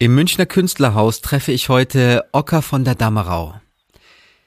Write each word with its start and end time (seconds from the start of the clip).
Im 0.00 0.14
Münchner 0.14 0.46
Künstlerhaus 0.46 1.22
treffe 1.22 1.50
ich 1.50 1.68
heute 1.68 2.24
Ocker 2.30 2.62
von 2.62 2.84
der 2.84 2.94
Dammerau. 2.94 3.60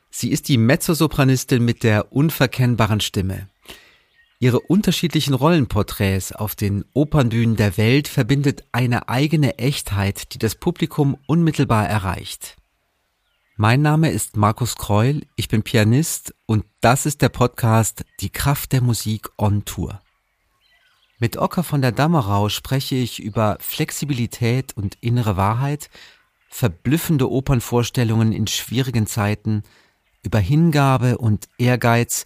Sie 0.10 0.32
ist 0.32 0.48
die 0.48 0.58
Mezzosopranistin 0.58 1.66
mit 1.66 1.84
der 1.84 2.14
unverkennbaren 2.14 3.02
Stimme. 3.02 3.50
Ihre 4.40 4.62
unterschiedlichen 4.62 5.34
Rollenporträts 5.34 6.32
auf 6.32 6.56
den 6.56 6.86
Opernbühnen 6.94 7.58
der 7.58 7.76
Welt 7.76 8.08
verbindet 8.08 8.64
eine 8.72 9.10
eigene 9.10 9.60
Echtheit, 9.60 10.34
die 10.34 10.40
das 10.40 10.56
Publikum 10.56 11.18
unmittelbar 11.28 11.86
erreicht. 11.86 12.56
Mein 13.58 13.82
Name 13.82 14.10
ist 14.10 14.38
Markus 14.38 14.78
Kreul, 14.78 15.24
ich 15.36 15.50
bin 15.50 15.64
Pianist 15.64 16.34
und 16.46 16.64
das 16.80 17.06
ist 17.06 17.22
der 17.22 17.30
Podcast 17.30 18.06
Die 18.22 18.30
Kraft 18.30 18.72
der 18.72 18.82
Musik 18.82 19.30
on 19.38 19.66
Tour. 19.66 20.00
Mit 21.22 21.38
Ocker 21.38 21.62
von 21.62 21.84
der 21.84 21.92
Dammerau 21.92 22.50
spreche 22.50 22.96
ich 22.96 23.22
über 23.22 23.58
Flexibilität 23.60 24.76
und 24.76 24.98
innere 25.02 25.38
Wahrheit, 25.38 25.92
verblüffende 26.50 27.30
Opernvorstellungen 27.30 28.34
in 28.34 28.48
schwierigen 28.48 29.06
Zeiten, 29.06 29.62
über 30.24 30.40
Hingabe 30.40 31.20
und 31.20 31.48
Ehrgeiz 31.60 32.26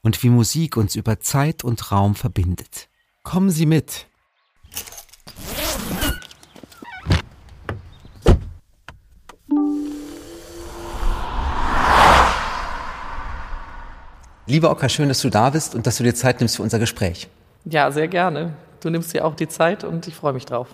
und 0.00 0.22
wie 0.22 0.30
Musik 0.30 0.78
uns 0.78 0.96
über 0.96 1.20
Zeit 1.20 1.62
und 1.62 1.92
Raum 1.92 2.14
verbindet. 2.14 2.88
Kommen 3.22 3.50
Sie 3.50 3.66
mit! 3.66 4.06
Lieber 14.46 14.70
Ocker, 14.70 14.88
schön, 14.88 15.08
dass 15.10 15.20
du 15.20 15.28
da 15.28 15.50
bist 15.50 15.74
und 15.74 15.86
dass 15.86 15.98
du 15.98 16.02
dir 16.04 16.14
Zeit 16.14 16.40
nimmst 16.40 16.56
für 16.56 16.62
unser 16.62 16.78
Gespräch. 16.78 17.28
Ja, 17.64 17.90
sehr 17.90 18.08
gerne. 18.08 18.54
Du 18.80 18.90
nimmst 18.90 19.12
dir 19.14 19.24
auch 19.24 19.34
die 19.34 19.48
Zeit 19.48 19.84
und 19.84 20.08
ich 20.08 20.14
freue 20.14 20.32
mich 20.32 20.46
drauf. 20.46 20.68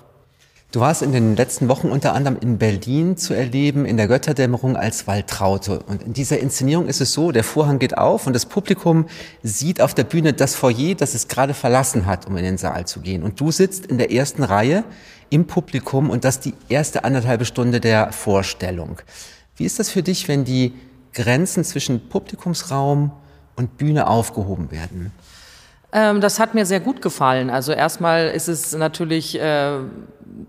Du 0.70 0.80
warst 0.80 1.00
in 1.00 1.12
den 1.12 1.34
letzten 1.34 1.68
Wochen 1.68 1.88
unter 1.88 2.12
anderem 2.12 2.36
in 2.42 2.58
Berlin 2.58 3.16
zu 3.16 3.32
erleben, 3.32 3.86
in 3.86 3.96
der 3.96 4.06
Götterdämmerung 4.06 4.76
als 4.76 5.06
Waltraute. 5.06 5.80
Und 5.80 6.02
in 6.02 6.12
dieser 6.12 6.40
Inszenierung 6.40 6.88
ist 6.88 7.00
es 7.00 7.14
so, 7.14 7.32
der 7.32 7.42
Vorhang 7.42 7.78
geht 7.78 7.96
auf 7.96 8.26
und 8.26 8.34
das 8.34 8.44
Publikum 8.44 9.06
sieht 9.42 9.80
auf 9.80 9.94
der 9.94 10.04
Bühne 10.04 10.34
das 10.34 10.54
Foyer, 10.54 10.94
das 10.94 11.14
es 11.14 11.26
gerade 11.26 11.54
verlassen 11.54 12.04
hat, 12.04 12.26
um 12.26 12.36
in 12.36 12.44
den 12.44 12.58
Saal 12.58 12.86
zu 12.86 13.00
gehen. 13.00 13.22
Und 13.22 13.40
du 13.40 13.50
sitzt 13.50 13.86
in 13.86 13.96
der 13.96 14.12
ersten 14.12 14.42
Reihe 14.42 14.84
im 15.30 15.46
Publikum 15.46 16.10
und 16.10 16.24
das 16.24 16.40
die 16.40 16.52
erste 16.68 17.02
anderthalbe 17.02 17.46
Stunde 17.46 17.80
der 17.80 18.12
Vorstellung. 18.12 18.98
Wie 19.56 19.64
ist 19.64 19.78
das 19.78 19.88
für 19.88 20.02
dich, 20.02 20.28
wenn 20.28 20.44
die 20.44 20.74
Grenzen 21.14 21.64
zwischen 21.64 22.10
Publikumsraum 22.10 23.12
und 23.56 23.78
Bühne 23.78 24.06
aufgehoben 24.06 24.70
werden? 24.70 25.12
Ähm, 25.92 26.20
das 26.20 26.38
hat 26.38 26.54
mir 26.54 26.66
sehr 26.66 26.80
gut 26.80 27.00
gefallen. 27.00 27.50
Also 27.50 27.72
erstmal 27.72 28.28
ist 28.28 28.48
es 28.48 28.76
natürlich 28.76 29.40
äh, 29.40 29.78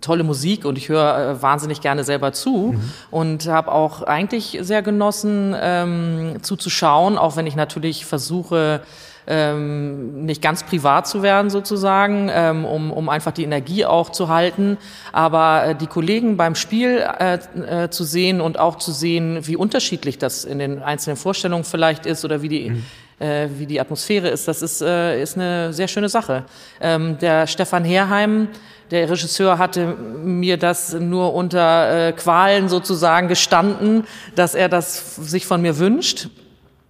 tolle 0.02 0.24
Musik 0.24 0.66
und 0.66 0.78
ich 0.78 0.90
höre 0.90 1.18
äh, 1.18 1.42
wahnsinnig 1.42 1.82
gerne 1.82 2.04
selber 2.04 2.34
zu 2.34 2.74
mhm. 2.74 2.92
und 3.10 3.48
habe 3.48 3.72
auch 3.72 4.04
eigentlich 4.04 4.58
sehr 4.62 4.82
genossen 4.82 5.56
ähm, 5.60 6.38
zuzuschauen, 6.42 7.18
auch 7.18 7.38
wenn 7.38 7.48
ich 7.48 7.56
natürlich 7.56 8.06
versuche, 8.06 8.82
ähm, 9.28 10.26
nicht 10.26 10.42
ganz 10.42 10.64
privat 10.64 11.08
zu 11.08 11.22
werden 11.22 11.50
sozusagen, 11.52 12.30
ähm, 12.34 12.66
um, 12.66 12.92
um 12.92 13.10
einfach 13.10 13.32
die 13.32 13.44
Energie 13.44 13.86
auch 13.86 14.10
zu 14.10 14.28
halten. 14.28 14.78
Aber 15.14 15.68
äh, 15.68 15.76
die 15.76 15.88
Kollegen 15.88 16.36
beim 16.36 16.56
Spiel 16.56 17.06
äh, 17.20 17.36
äh, 17.36 17.90
zu 17.92 18.04
sehen 18.04 18.42
und 18.42 18.60
auch 18.60 18.78
zu 18.78 18.92
sehen, 18.92 19.48
wie 19.48 19.56
unterschiedlich 19.56 20.18
das 20.18 20.46
in 20.46 20.60
den 20.60 20.82
einzelnen 20.82 21.16
Vorstellungen 21.16 21.64
vielleicht 21.64 22.06
ist 22.06 22.26
oder 22.26 22.42
wie 22.42 22.50
die 22.50 22.70
mhm 22.72 22.86
äh, 23.20 23.48
wie 23.58 23.66
die 23.66 23.80
Atmosphäre 23.80 24.30
ist. 24.30 24.48
Das 24.48 24.62
ist, 24.62 24.82
äh, 24.82 25.22
ist 25.22 25.38
eine 25.38 25.74
sehr 25.74 25.88
schöne 25.88 26.10
Sache. 26.10 26.46
Ähm, 26.82 27.18
der 27.20 27.48
Stefan 27.48 27.84
Herheim, 27.84 28.48
der 28.92 29.10
Regisseur, 29.10 29.58
hatte 29.58 29.96
mir 29.96 30.58
das 30.58 30.94
nur 30.94 31.34
unter 31.34 32.08
äh, 32.08 32.14
Qualen 32.14 32.70
sozusagen 32.70 33.28
gestanden, 33.28 34.06
dass 34.36 34.56
er 34.56 34.70
das 34.70 35.16
sich 35.16 35.46
von 35.46 35.62
mir 35.62 35.78
wünscht 35.78 36.30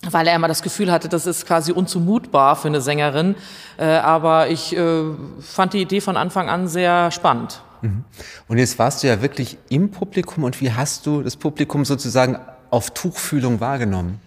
weil 0.09 0.27
er 0.27 0.35
immer 0.35 0.47
das 0.47 0.61
Gefühl 0.61 0.91
hatte, 0.91 1.09
das 1.09 1.25
ist 1.25 1.45
quasi 1.45 1.73
unzumutbar 1.73 2.55
für 2.55 2.69
eine 2.69 2.79
Sängerin. 2.79 3.35
Äh, 3.77 3.85
aber 3.85 4.49
ich 4.49 4.75
äh, 4.75 5.03
fand 5.41 5.73
die 5.73 5.81
Idee 5.81 5.99
von 5.99 6.15
Anfang 6.15 6.49
an 6.49 6.69
sehr 6.69 7.11
spannend. 7.11 7.61
Mhm. 7.81 8.03
Und 8.47 8.57
jetzt 8.57 8.79
warst 8.79 9.03
du 9.03 9.07
ja 9.07 9.21
wirklich 9.21 9.57
im 9.69 9.91
Publikum 9.91 10.43
und 10.43 10.59
wie 10.61 10.71
hast 10.71 11.05
du 11.05 11.21
das 11.21 11.35
Publikum 11.35 11.85
sozusagen 11.85 12.39
auf 12.69 12.91
Tuchfühlung 12.91 13.59
wahrgenommen? 13.59 14.19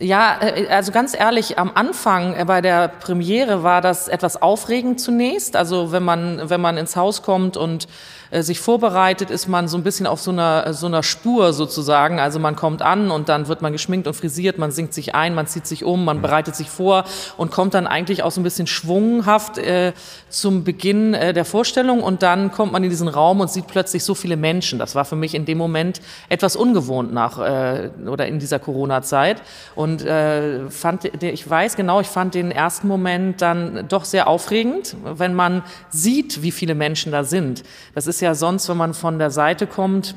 Ja, 0.00 0.38
äh, 0.40 0.68
also 0.68 0.92
ganz 0.92 1.18
ehrlich, 1.18 1.58
am 1.58 1.72
Anfang 1.74 2.46
bei 2.46 2.60
der 2.60 2.88
Premiere 2.88 3.62
war 3.62 3.80
das 3.80 4.08
etwas 4.08 4.40
aufregend 4.40 5.00
zunächst. 5.00 5.56
Also 5.56 5.90
wenn 5.90 6.04
man, 6.04 6.48
wenn 6.48 6.60
man 6.60 6.76
ins 6.76 6.94
Haus 6.94 7.22
kommt 7.22 7.56
und 7.56 7.88
äh, 8.30 8.42
sich 8.42 8.60
vorbereitet, 8.60 9.30
ist 9.30 9.48
man 9.48 9.68
so 9.68 9.78
ein 9.78 9.82
bisschen 9.82 10.06
auf 10.06 10.20
so 10.20 10.30
einer, 10.30 10.74
so 10.74 10.86
einer 10.86 11.02
Spur 11.02 11.54
sozusagen. 11.54 12.20
Also 12.20 12.38
man 12.38 12.56
kommt 12.56 12.82
an 12.82 13.10
und 13.10 13.30
dann 13.30 13.48
wird 13.48 13.62
man 13.62 13.72
geschminkt 13.72 14.06
und 14.06 14.12
frisiert, 14.12 14.58
man 14.58 14.70
singt 14.70 14.92
sich 14.92 15.14
ein, 15.14 15.34
man 15.34 15.46
zieht 15.46 15.66
sich 15.66 15.82
um, 15.82 16.04
man 16.04 16.18
mhm. 16.18 16.22
bereitet 16.22 16.54
sich 16.54 16.68
vor 16.68 17.04
und 17.38 17.50
kommt 17.50 17.72
dann 17.72 17.86
eigentlich 17.86 18.22
auch 18.22 18.30
so 18.30 18.40
ein 18.40 18.44
bisschen 18.44 18.66
schwunghaft 18.66 19.56
äh, 19.56 19.94
zum 20.28 20.62
Beginn 20.62 21.14
äh, 21.14 21.32
der 21.32 21.46
Vorstellung 21.46 22.02
und 22.02 22.22
dann 22.22 22.52
kommt 22.52 22.70
man 22.70 22.84
in 22.84 22.90
diesen 22.90 23.08
Raum 23.08 23.40
und 23.40 23.50
sieht 23.50 23.66
plötzlich 23.66 24.04
so 24.04 24.14
viele 24.14 24.36
Menschen. 24.36 24.78
Das 24.78 24.94
war 24.94 25.06
für 25.06 25.16
mich 25.16 25.34
in 25.34 25.46
dem 25.46 25.56
Moment 25.56 26.02
etwas 26.28 26.54
ungewohnt 26.54 27.12
nach 27.14 27.38
äh, 27.38 27.90
oder 28.06 28.26
in 28.26 28.38
dieser 28.38 28.58
Corona-Zeit 28.58 29.40
und 29.74 29.87
äh, 29.96 30.68
fand, 30.68 31.04
ich 31.22 31.48
weiß 31.48 31.76
genau, 31.76 32.00
ich 32.00 32.08
fand 32.08 32.34
den 32.34 32.50
ersten 32.50 32.88
Moment 32.88 33.40
dann 33.40 33.86
doch 33.88 34.04
sehr 34.04 34.28
aufregend, 34.28 34.96
wenn 35.02 35.32
man 35.32 35.62
sieht, 35.88 36.42
wie 36.42 36.50
viele 36.50 36.74
Menschen 36.74 37.10
da 37.10 37.24
sind. 37.24 37.62
Das 37.94 38.06
ist 38.06 38.18
ist 38.18 38.22
ja 38.22 38.34
sonst, 38.34 38.68
wenn 38.68 38.76
man 38.76 38.94
von 38.94 39.20
der 39.20 39.30
Seite 39.30 39.68
kommt, 39.68 40.16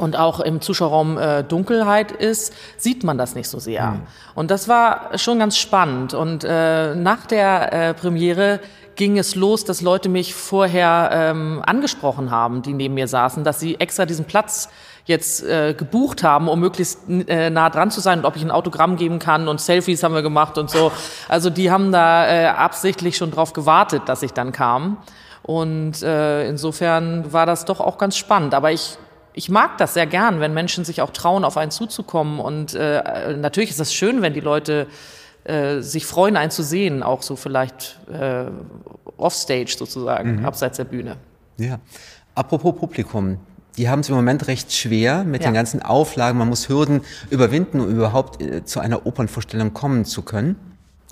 und 0.00 0.16
auch 0.16 0.40
im 0.40 0.62
Zuschauerraum 0.62 1.18
äh, 1.18 1.44
Dunkelheit 1.44 2.12
ist, 2.12 2.54
sieht 2.78 3.04
man 3.04 3.18
das 3.18 3.34
nicht 3.34 3.46
so 3.46 3.58
sehr. 3.58 3.90
Mhm. 3.90 4.02
Und 4.34 4.50
das 4.50 4.66
war 4.66 5.18
schon 5.18 5.38
ganz 5.38 5.58
spannend. 5.58 6.14
Und 6.14 6.44
äh, 6.44 6.94
nach 6.94 7.26
der 7.26 7.72
äh, 7.74 7.92
Premiere 7.92 8.60
ging 8.96 9.18
es 9.18 9.34
los, 9.34 9.66
dass 9.66 9.82
Leute 9.82 10.08
mich 10.08 10.34
vorher 10.34 11.10
ähm, 11.12 11.62
angesprochen 11.66 12.30
haben, 12.30 12.62
die 12.62 12.72
neben 12.72 12.94
mir 12.94 13.06
saßen, 13.06 13.44
dass 13.44 13.60
sie 13.60 13.78
extra 13.80 14.06
diesen 14.06 14.24
Platz 14.24 14.70
jetzt 15.04 15.42
äh, 15.44 15.74
gebucht 15.74 16.22
haben, 16.22 16.48
um 16.48 16.60
möglichst 16.60 17.00
äh, 17.08 17.50
nah 17.50 17.70
dran 17.70 17.90
zu 17.90 18.00
sein 18.00 18.20
und 18.20 18.24
ob 18.24 18.36
ich 18.36 18.42
ein 18.42 18.50
Autogramm 18.50 18.96
geben 18.96 19.18
kann 19.18 19.48
und 19.48 19.60
Selfies 19.60 20.02
haben 20.02 20.14
wir 20.14 20.22
gemacht 20.22 20.58
und 20.58 20.70
so. 20.70 20.92
Also 21.28 21.50
die 21.50 21.70
haben 21.70 21.92
da 21.92 22.26
äh, 22.26 22.46
absichtlich 22.46 23.16
schon 23.16 23.30
drauf 23.30 23.52
gewartet, 23.52 24.02
dass 24.06 24.22
ich 24.22 24.32
dann 24.32 24.52
kam. 24.52 24.98
Und 25.42 26.02
äh, 26.02 26.48
insofern 26.48 27.32
war 27.32 27.46
das 27.46 27.64
doch 27.64 27.80
auch 27.80 27.98
ganz 27.98 28.16
spannend. 28.16 28.54
Aber 28.54 28.70
ich 28.70 28.96
ich 29.34 29.48
mag 29.48 29.78
das 29.78 29.94
sehr 29.94 30.06
gern, 30.06 30.40
wenn 30.40 30.52
Menschen 30.52 30.84
sich 30.84 31.00
auch 31.00 31.10
trauen, 31.10 31.44
auf 31.44 31.56
einen 31.56 31.70
zuzukommen. 31.70 32.38
Und 32.38 32.74
äh, 32.74 33.34
natürlich 33.36 33.70
ist 33.70 33.80
das 33.80 33.94
schön, 33.94 34.22
wenn 34.22 34.34
die 34.34 34.40
Leute 34.40 34.86
äh, 35.44 35.80
sich 35.80 36.06
freuen, 36.06 36.36
einen 36.36 36.50
zu 36.50 36.62
sehen, 36.62 37.02
auch 37.02 37.22
so 37.22 37.36
vielleicht 37.36 37.98
äh, 38.12 38.44
offstage 39.16 39.74
sozusagen, 39.76 40.40
mhm. 40.40 40.44
abseits 40.44 40.76
der 40.76 40.84
Bühne. 40.84 41.16
Ja. 41.56 41.78
Apropos 42.34 42.76
Publikum. 42.76 43.38
Die 43.76 43.88
haben 43.88 44.00
es 44.00 44.08
im 44.08 44.14
Moment 44.14 44.46
recht 44.48 44.72
schwer 44.72 45.24
mit 45.24 45.42
ja. 45.42 45.50
den 45.50 45.54
ganzen 45.54 45.82
Auflagen. 45.82 46.38
Man 46.38 46.48
muss 46.48 46.68
Hürden 46.68 47.00
überwinden, 47.30 47.80
um 47.80 47.88
überhaupt 47.88 48.42
äh, 48.42 48.64
zu 48.64 48.80
einer 48.80 49.06
Opernvorstellung 49.06 49.72
kommen 49.72 50.04
zu 50.04 50.22
können. 50.22 50.56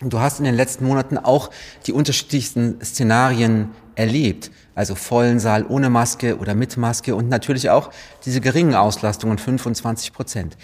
Und 0.02 0.12
du 0.12 0.20
hast 0.20 0.38
in 0.38 0.44
den 0.44 0.54
letzten 0.54 0.86
Monaten 0.86 1.18
auch 1.18 1.50
die 1.86 1.92
unterschiedlichsten 1.92 2.80
Szenarien 2.82 3.70
erlebt. 3.94 4.50
Also 4.74 4.94
vollen 4.94 5.40
Saal 5.40 5.66
ohne 5.66 5.90
Maske 5.90 6.38
oder 6.38 6.54
mit 6.54 6.76
Maske 6.76 7.14
und 7.14 7.28
natürlich 7.28 7.70
auch 7.70 7.90
diese 8.24 8.40
geringen 8.40 8.74
Auslastungen, 8.74 9.38
25 9.38 10.12
Prozent. 10.12 10.56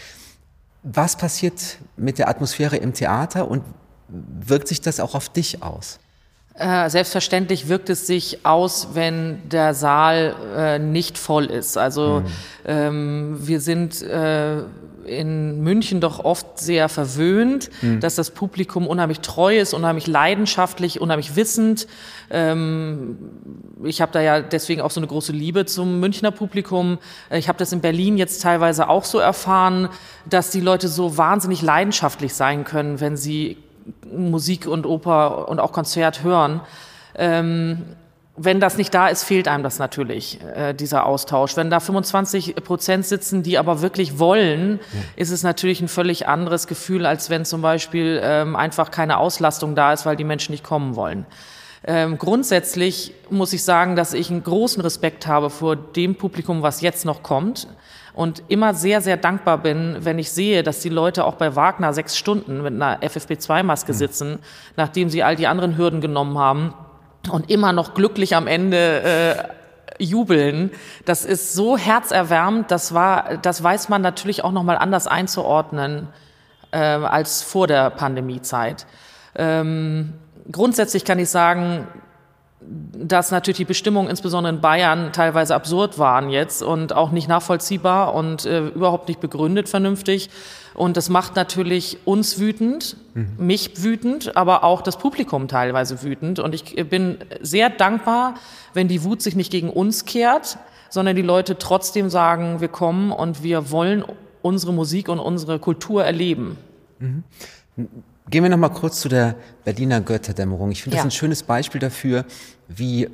Was 0.83 1.17
passiert 1.17 1.79
mit 1.97 2.19
der 2.19 2.29
Atmosphäre 2.29 2.77
im 2.77 2.95
Theater 2.95 3.51
und 3.51 3.63
wirkt 4.09 4.69
sich 4.69 4.81
das 4.81 5.01
auch 5.01 5.15
auf 5.15 5.29
dich 5.29 5.63
aus? 5.63 5.99
Äh, 6.59 6.89
selbstverständlich 6.89 7.69
wirkt 7.69 7.91
es 7.91 8.07
sich 8.07 8.47
aus, 8.47 8.89
wenn 8.95 9.47
der 9.49 9.75
Saal 9.75 10.35
äh, 10.57 10.79
nicht 10.79 11.19
voll 11.19 11.47
ist. 11.47 11.77
Also 11.77 12.21
mhm. 12.21 12.27
ähm, 12.65 13.37
wir 13.41 13.61
sind 13.61 14.01
äh, 14.01 14.63
in 15.07 15.63
München 15.63 16.01
doch 16.01 16.25
oft 16.25 16.59
sehr 16.59 16.89
verwöhnt, 16.89 17.71
mhm. 17.83 18.01
dass 18.01 18.15
das 18.15 18.31
Publikum 18.31 18.87
unheimlich 18.87 19.21
treu 19.21 19.59
ist, 19.59 19.75
unheimlich 19.75 20.07
leidenschaftlich, 20.07 21.01
unheimlich 21.01 21.37
wissend. 21.37 21.87
Ähm, 22.31 23.19
ich 23.85 24.01
habe 24.01 24.13
da 24.13 24.21
ja 24.21 24.41
deswegen 24.41 24.81
auch 24.81 24.91
so 24.91 25.01
eine 25.01 25.07
große 25.07 25.33
Liebe 25.33 25.67
zum 25.67 26.01
Münchner 26.01 26.31
Publikum. 26.31 26.99
Äh, 27.31 27.39
ich 27.39 27.49
habe 27.49 27.59
das 27.59 27.73
in 27.73 27.81
Berlin 27.81 28.17
jetzt 28.17 28.43
teilweise 28.43 28.89
auch 28.89 29.05
so 29.05 29.19
erfahren, 29.19 29.89
dass 30.29 30.51
die 30.51 30.61
Leute 30.61 30.89
so 30.89 31.17
wahnsinnig 31.17 31.63
leidenschaftlich 31.63 32.35
sein 32.35 32.65
können, 32.65 33.01
wenn 33.01 33.17
sie 33.17 33.59
Musik 34.13 34.67
und 34.67 34.87
Oper 34.87 35.49
und 35.49 35.61
auch 35.61 35.73
Konzert 35.73 36.23
hören. 36.23 36.61
Ähm, 37.15 37.85
wenn 38.37 38.61
das 38.61 38.77
nicht 38.77 38.93
da 38.93 39.09
ist, 39.09 39.25
fehlt 39.25 39.49
einem 39.49 39.63
das 39.63 39.79
natürlich, 39.79 40.39
äh, 40.55 40.75
dieser 40.75 41.07
Austausch. 41.07 41.57
Wenn 41.57 41.71
da 41.71 41.81
25 41.81 42.57
Prozent 42.57 43.07
sitzen, 43.07 43.43
die 43.43 43.57
aber 43.57 43.81
wirklich 43.81 44.19
wollen, 44.19 44.79
ja. 44.93 45.01
ist 45.17 45.31
es 45.31 45.43
natürlich 45.43 45.81
ein 45.81 45.89
völlig 45.89 46.29
anderes 46.29 46.67
Gefühl, 46.67 47.07
als 47.07 47.31
wenn 47.31 47.45
zum 47.47 47.63
Beispiel 47.63 48.21
ähm, 48.23 48.55
einfach 48.55 48.91
keine 48.91 49.17
Auslastung 49.17 49.75
da 49.75 49.93
ist, 49.93 50.05
weil 50.05 50.17
die 50.17 50.25
Menschen 50.25 50.53
nicht 50.53 50.65
kommen 50.65 50.97
wollen. 50.97 51.25
Ähm, 51.87 52.19
grundsätzlich 52.19 53.15
muss 53.31 53.53
ich 53.53 53.63
sagen, 53.65 53.97
dass 53.97 54.13
ich 54.13 54.31
einen 54.31 54.43
großen 54.43 54.83
Respekt 54.83 55.27
habe 55.27 55.49
vor 55.49 55.77
dem 55.77 56.17
Publikum, 56.17 56.63
was 56.63 56.81
jetzt 56.81 57.05
noch 57.05 57.23
kommt 57.23 57.69
und 58.17 58.43
immer 58.49 58.73
sehr, 58.73 59.03
sehr 59.03 59.19
dankbar 59.19 59.59
bin, 59.59 59.99
wenn 60.01 60.19
ich 60.19 60.33
sehe, 60.33 60.63
dass 60.63 60.81
die 60.81 60.89
Leute 60.89 61.25
auch 61.25 61.35
bei 61.35 61.55
Wagner 61.55 61.93
sechs 61.93 62.17
Stunden 62.17 62.63
mit 62.63 62.73
einer 62.73 63.01
FFP2-Maske 63.03 63.93
mhm. 63.93 63.97
sitzen, 63.97 64.39
nachdem 64.75 65.11
sie 65.11 65.23
all 65.23 65.37
die 65.37 65.47
anderen 65.47 65.77
Hürden 65.77 66.01
genommen 66.01 66.39
haben 66.39 66.75
und 67.31 67.51
immer 67.51 67.75
noch 67.75 67.93
glücklich 67.93 68.35
am 68.35 68.47
Ende 68.47 69.03
äh, 69.03 70.03
jubeln. 70.03 70.71
Das 71.05 71.27
ist 71.27 71.53
so 71.53 71.77
herzerwärmend. 71.77 72.71
Das 72.71 72.95
war, 72.95 73.37
das 73.43 73.63
weiß 73.63 73.91
man 73.91 74.01
natürlich 74.01 74.43
auch 74.43 74.53
noch 74.53 74.63
mal 74.63 74.79
anders 74.79 75.07
einzuordnen 75.07 76.09
äh, 76.71 76.79
als 76.79 77.43
vor 77.43 77.67
der 77.67 77.91
Pandemiezeit. 77.91 78.87
Ähm, 79.35 80.15
grundsätzlich 80.51 81.05
kann 81.05 81.19
ich 81.19 81.29
sagen, 81.29 81.87
dass 82.69 83.31
natürlich 83.31 83.59
die 83.59 83.65
Bestimmungen 83.65 84.09
insbesondere 84.09 84.55
in 84.55 84.61
Bayern 84.61 85.13
teilweise 85.13 85.55
absurd 85.55 85.99
waren 85.99 86.31
jetzt 86.31 86.63
und 86.63 86.93
auch 86.93 87.11
nicht 87.11 87.29
nachvollziehbar 87.29 88.15
und 88.15 88.45
äh, 88.45 88.69
überhaupt 88.69 89.09
nicht 89.09 89.21
begründet 89.21 89.69
vernünftig. 89.69 90.31
Und 90.75 90.97
das 90.97 91.09
macht 91.09 91.37
natürlich 91.37 91.99
uns 92.05 92.39
wütend, 92.39 92.97
mhm. 93.15 93.35
mich 93.39 93.83
wütend, 93.83 94.37
aber 94.37 94.65
auch 94.65 94.83
das 94.83 94.99
Publikum 94.99 95.49
teilweise 95.49 96.03
wütend. 96.03 96.39
Und 96.39 96.55
ich 96.55 96.77
bin 96.89 97.19
sehr 97.41 97.71
dankbar, 97.71 98.35
wenn 98.75 98.89
die 98.89 99.03
Wut 99.03 99.23
sich 99.23 99.37
nicht 99.37 99.51
gegen 99.51 99.71
uns 99.71 100.05
kehrt, 100.05 100.59
sondern 100.91 101.17
die 101.17 101.23
Leute 101.23 101.59
trotzdem 101.59 102.11
sagen, 102.11 102.61
wir 102.61 102.69
kommen 102.69 103.11
und 103.11 103.43
wir 103.43 103.71
wollen 103.71 104.05
unsere 104.43 104.73
Musik 104.73 105.09
und 105.09 105.19
unsere 105.19 105.59
Kultur 105.59 106.05
erleben. 106.05 106.59
Mhm. 106.99 107.25
Gehen 108.29 108.43
wir 108.43 108.51
noch 108.51 108.57
mal 108.57 108.71
kurz 108.71 109.01
zu 109.01 109.09
der 109.09 109.37
Berliner 109.65 110.01
Götterdämmerung. 110.01 110.73
Ich 110.73 110.83
finde 110.83 110.97
ja. 110.97 111.03
das 111.03 111.13
ein 111.13 111.17
schönes 111.17 111.43
Beispiel 111.45 111.81
dafür, 111.81 112.25
wie 112.69 113.09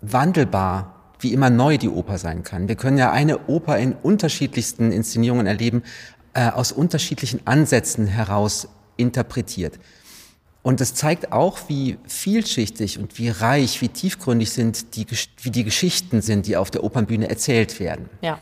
wandelbar, 0.00 0.94
wie 1.20 1.32
immer 1.32 1.50
neu 1.50 1.76
die 1.76 1.88
Oper 1.88 2.18
sein 2.18 2.42
kann. 2.44 2.68
Wir 2.68 2.76
können 2.76 2.96
ja 2.96 3.12
eine 3.12 3.46
Oper 3.48 3.78
in 3.78 3.92
unterschiedlichsten 3.92 4.90
Inszenierungen 4.90 5.46
erleben, 5.46 5.82
äh, 6.32 6.48
aus 6.48 6.72
unterschiedlichen 6.72 7.40
Ansätzen 7.46 8.06
heraus 8.06 8.68
interpretiert. 8.96 9.78
Und 10.62 10.80
es 10.80 10.94
zeigt 10.94 11.32
auch, 11.32 11.58
wie 11.68 11.98
vielschichtig 12.06 12.98
und 12.98 13.18
wie 13.18 13.28
reich, 13.28 13.80
wie 13.80 13.88
tiefgründig 13.88 14.50
sind 14.50 14.96
die, 14.96 15.06
wie 15.42 15.50
die 15.50 15.64
Geschichten 15.64 16.20
sind, 16.20 16.46
die 16.46 16.56
auf 16.56 16.70
der 16.70 16.84
Opernbühne 16.84 17.28
erzählt 17.28 17.80
werden. 17.80 18.08
Ja. 18.22 18.38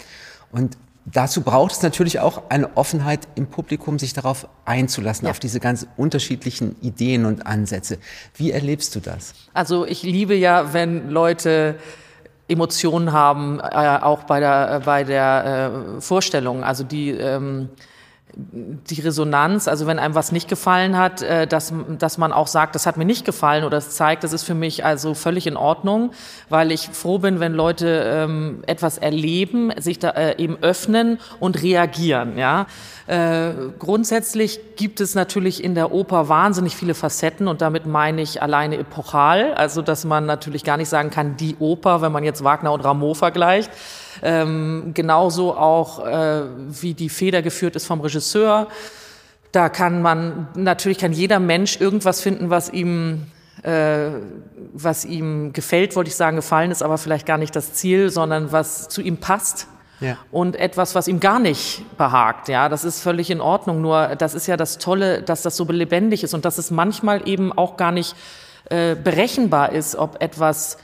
Und 0.51 0.77
dazu 1.07 1.41
braucht 1.43 1.73
es 1.73 1.83
natürlich 1.83 2.21
auch 2.21 2.43
eine 2.49 2.77
Offenheit 2.77 3.21
im 3.35 3.47
Publikum, 3.47 3.99
sich 3.99 4.13
darauf 4.13 4.49
einzulassen, 4.65 5.27
ja. 5.27 5.31
auf 5.31 5.39
diese 5.39 5.61
ganz 5.61 5.87
unterschiedlichen 5.97 6.77
Ideen 6.83 7.25
und 7.25 7.47
Ansätze. 7.47 7.99
Wie 8.35 8.51
erlebst 8.51 8.95
du 8.95 9.01
das? 9.01 9.35
Also 9.55 9.87
ich 9.87 10.03
liebe 10.03 10.35
ja, 10.35 10.73
wenn 10.73 11.11
Leute 11.11 11.77
Emotionen 12.49 13.13
haben, 13.13 13.61
äh, 13.61 13.65
auch 13.65 14.25
bei 14.25 14.41
der, 14.41 14.75
äh, 14.75 14.81
bei 14.85 15.05
der 15.05 15.97
äh, 15.97 16.01
Vorstellung. 16.01 16.63
Also 16.63 16.85
die 16.85 17.11
ähm, 17.11 17.69
die 18.35 19.01
Resonanz, 19.01 19.67
also 19.67 19.87
wenn 19.87 19.99
einem 19.99 20.15
was 20.15 20.31
nicht 20.31 20.49
gefallen 20.49 20.99
hat, 20.99 21.23
äh, 21.23 21.47
dass, 21.47 21.73
dass 21.99 22.19
man 22.19 22.33
auch 22.33 22.49
sagt, 22.49 22.75
das 22.75 22.85
hat 22.85 22.97
mir 22.97 23.05
nicht 23.05 23.25
gefallen 23.25 23.65
oder 23.65 23.79
es 23.79 23.91
zeigt, 23.91 24.25
das 24.25 24.33
ist 24.33 24.43
für 24.43 24.55
mich 24.55 24.85
also 24.85 25.15
völlig 25.15 25.47
in 25.47 25.57
Ordnung, 25.57 26.11
weil 26.49 26.71
ich 26.71 26.89
froh 26.89 27.19
bin, 27.19 27.41
wenn 27.41 27.55
Leute 27.55 28.05
ähm, 28.05 28.63
etwas 28.67 28.99
erleben, 28.99 29.73
sich 29.79 29.99
da 29.99 30.11
äh, 30.11 30.43
eben 30.43 30.59
öffnen 30.61 31.19
und 31.41 31.63
reagieren. 31.63 32.37
Ja, 32.37 32.67
äh, 33.07 33.53
grundsätzlich 33.79 34.61
gibt 34.77 35.01
es 35.01 35.15
natürlich 35.15 35.65
in 35.65 35.75
der 35.75 35.93
Oper 35.93 36.29
wahnsinnig 36.29 36.77
viele 36.77 36.95
Facetten 36.95 37.49
und 37.49 37.63
damit 37.63 37.87
meine 37.87 38.21
ich 38.21 38.43
alleine 38.43 38.77
epochal, 38.77 39.55
also 39.55 39.81
dass 39.81 40.05
man 40.05 40.27
natürlich 40.27 40.65
gar 40.65 40.77
nicht 40.77 40.89
sagen 40.89 41.11
kann, 41.11 41.37
die 41.37 41.57
Oper, 41.59 42.03
wenn 42.03 42.13
man 42.13 42.25
jetzt 42.25 42.45
Wagner 42.45 42.73
und 42.73 42.81
Rameau 42.81 43.15
vergleicht. 43.15 43.71
Ähm, 44.23 44.93
genauso 44.95 45.57
auch, 45.57 46.05
äh, 46.05 46.43
wie 46.69 46.95
die 46.95 47.09
Feder 47.09 47.43
geführt 47.43 47.77
ist 47.77 47.87
vom 47.87 48.01
Regisseur. 48.01 48.69
Da 49.53 49.69
kann 49.69 50.03
man, 50.03 50.49
natürlich 50.55 50.99
kann 50.99 51.13
jeder 51.13 51.39
Mensch 51.39 51.81
irgendwas 51.81 52.21
finden, 52.21 52.51
was 52.51 52.71
ihm 52.71 53.27
äh, 53.63 54.11
was 54.75 55.05
ihm 55.05 55.53
gefällt, 55.53 55.97
wollte 55.97 56.09
ich 56.09 56.17
sagen, 56.17 56.37
gefallen 56.37 56.71
ist, 56.71 56.83
aber 56.83 56.99
vielleicht 56.99 57.27
gar 57.27 57.39
nicht 57.39 57.57
das 57.57 57.73
Ziel, 57.73 58.11
sondern 58.11 58.53
was 58.53 58.89
zu 58.89 59.01
ihm 59.01 59.17
passt. 59.17 59.67
Ja. 60.01 60.19
Und 60.31 60.57
etwas, 60.57 60.95
was 60.95 61.09
ihm 61.09 61.21
gar 61.21 61.39
nicht 61.39 61.83
behagt, 61.97 62.49
ja, 62.49 62.69
das 62.69 62.85
ist 62.85 63.01
völlig 63.01 63.31
in 63.31 63.41
Ordnung. 63.41 63.81
Nur, 63.81 64.15
das 64.17 64.35
ist 64.35 64.47
ja 64.47 64.57
das 64.59 64.77
Tolle, 64.79 65.23
dass 65.23 65.43
das 65.43 65.57
so 65.57 65.65
lebendig 65.65 66.23
ist 66.23 66.35
und 66.35 66.45
dass 66.45 66.59
es 66.59 66.71
manchmal 66.71 67.27
eben 67.27 67.51
auch 67.53 67.79
gar 67.79 67.93
nicht 67.93 68.15
äh, 68.69 68.95
berechenbar 68.95 69.73
ist, 69.73 69.97
ob 69.97 70.23
etwas 70.23 70.77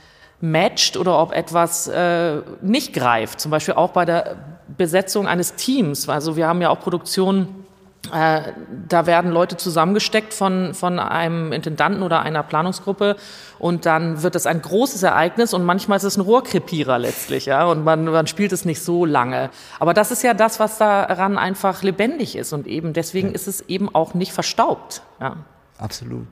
matcht 0.43 0.97
oder 0.97 1.19
ob 1.19 1.31
etwas 1.31 1.87
äh, 1.87 2.41
nicht 2.61 2.91
greift. 2.91 3.39
Zum 3.39 3.49
Beispiel 3.49 3.75
auch 3.75 3.91
bei 3.91 4.03
der 4.03 4.35
Besetzung 4.77 5.25
eines 5.25 5.55
Teams. 5.55 6.09
Also 6.09 6.35
wir 6.35 6.47
haben 6.47 6.61
ja 6.61 6.69
auch 6.69 6.81
Produktionen, 6.81 7.63
äh, 8.11 8.41
da 8.89 9.05
werden 9.05 9.31
Leute 9.31 9.55
zusammengesteckt 9.55 10.33
von, 10.33 10.73
von 10.73 10.99
einem 10.99 11.53
Intendanten 11.53 12.03
oder 12.03 12.23
einer 12.23 12.43
Planungsgruppe 12.43 13.15
und 13.57 13.85
dann 13.85 14.21
wird 14.21 14.35
es 14.35 14.45
ein 14.45 14.61
großes 14.61 15.03
Ereignis 15.03 15.53
und 15.53 15.63
manchmal 15.63 15.95
ist 15.95 16.03
es 16.03 16.17
ein 16.17 16.21
Rohrkrepierer 16.21 16.99
letztlich, 16.99 17.45
ja, 17.45 17.63
und 17.63 17.85
man, 17.85 18.03
man 18.03 18.27
spielt 18.27 18.51
es 18.51 18.65
nicht 18.65 18.81
so 18.81 19.05
lange. 19.05 19.49
Aber 19.79 19.93
das 19.93 20.11
ist 20.11 20.23
ja 20.23 20.33
das, 20.33 20.59
was 20.59 20.77
daran 20.77 21.37
einfach 21.37 21.83
lebendig 21.83 22.35
ist 22.35 22.51
und 22.51 22.67
eben 22.67 22.91
deswegen 22.91 23.29
ja. 23.29 23.35
ist 23.35 23.47
es 23.47 23.61
eben 23.69 23.95
auch 23.95 24.13
nicht 24.13 24.33
verstaubt, 24.33 25.03
ja. 25.21 25.37
Absolut. 25.79 26.27